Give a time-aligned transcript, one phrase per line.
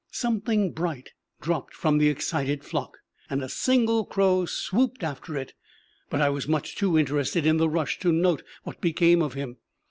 [0.09, 2.97] Something bright dropped from the excited flock,
[3.29, 5.53] and a single crow swooped after it;
[6.09, 9.57] but I was too much interested in the rush to note what became of him.